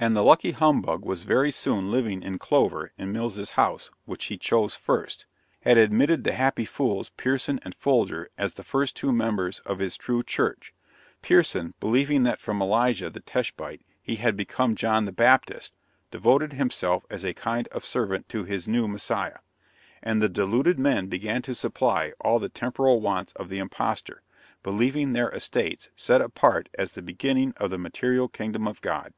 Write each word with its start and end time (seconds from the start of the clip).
And 0.00 0.14
the 0.14 0.22
lucky 0.22 0.52
humbug 0.52 1.04
was 1.04 1.24
very 1.24 1.50
soon 1.50 1.90
living 1.90 2.22
in 2.22 2.38
clover 2.38 2.92
in 2.96 3.10
Mills' 3.10 3.50
house, 3.50 3.90
which 4.04 4.26
he 4.26 4.38
chose 4.38 4.76
first; 4.76 5.26
had 5.62 5.76
admitted 5.76 6.22
the 6.22 6.34
happy 6.34 6.64
fools, 6.64 7.10
Pierson 7.16 7.58
and 7.64 7.74
Folger, 7.74 8.30
as 8.38 8.54
the 8.54 8.62
first 8.62 8.94
two 8.94 9.10
members 9.10 9.58
of 9.66 9.80
his 9.80 9.96
true 9.96 10.22
church; 10.22 10.72
Pierson, 11.22 11.74
believing 11.80 12.22
that 12.22 12.38
from 12.38 12.62
Elijah 12.62 13.10
the 13.10 13.18
Tishbite 13.18 13.82
he 14.00 14.14
had 14.14 14.36
become 14.36 14.76
John 14.76 15.04
the 15.06 15.10
Baptist, 15.10 15.74
devoted 16.12 16.52
himself 16.52 17.04
as 17.10 17.24
a 17.24 17.34
kind 17.34 17.66
of 17.72 17.84
servant 17.84 18.28
to 18.28 18.44
his 18.44 18.68
new 18.68 18.86
Messiah; 18.86 19.38
and 20.00 20.22
the 20.22 20.28
deluded 20.28 20.78
men 20.78 21.08
began 21.08 21.42
to 21.42 21.54
supply 21.56 22.12
all 22.20 22.38
the 22.38 22.48
temporal 22.48 23.00
wants 23.00 23.32
of 23.32 23.48
the 23.48 23.58
impostor, 23.58 24.22
believing 24.62 25.12
their 25.12 25.30
estates 25.30 25.90
set 25.96 26.20
apart 26.20 26.68
as 26.78 26.92
the 26.92 27.02
beginning 27.02 27.52
of 27.56 27.70
the 27.70 27.78
material 27.78 28.28
Kingdom 28.28 28.68
of 28.68 28.80
God! 28.80 29.12